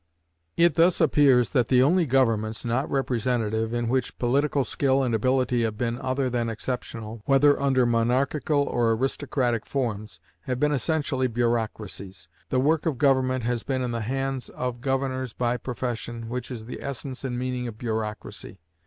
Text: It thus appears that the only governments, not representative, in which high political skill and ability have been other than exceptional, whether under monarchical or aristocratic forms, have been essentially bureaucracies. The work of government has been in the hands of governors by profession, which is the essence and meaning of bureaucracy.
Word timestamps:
It 0.57 0.73
thus 0.73 0.99
appears 0.99 1.51
that 1.51 1.67
the 1.67 1.83
only 1.83 2.07
governments, 2.07 2.65
not 2.65 2.89
representative, 2.89 3.71
in 3.71 3.87
which 3.87 4.09
high 4.09 4.15
political 4.17 4.63
skill 4.63 5.03
and 5.03 5.13
ability 5.13 5.61
have 5.61 5.77
been 5.77 5.99
other 5.99 6.27
than 6.27 6.49
exceptional, 6.49 7.21
whether 7.25 7.61
under 7.61 7.85
monarchical 7.85 8.63
or 8.63 8.93
aristocratic 8.93 9.67
forms, 9.67 10.19
have 10.47 10.59
been 10.59 10.71
essentially 10.71 11.27
bureaucracies. 11.27 12.27
The 12.49 12.59
work 12.59 12.87
of 12.87 12.97
government 12.97 13.43
has 13.43 13.61
been 13.61 13.83
in 13.83 13.91
the 13.91 14.01
hands 14.01 14.49
of 14.49 14.81
governors 14.81 15.33
by 15.33 15.57
profession, 15.57 16.29
which 16.29 16.49
is 16.49 16.65
the 16.65 16.81
essence 16.81 17.23
and 17.23 17.37
meaning 17.37 17.67
of 17.67 17.77
bureaucracy. 17.77 18.57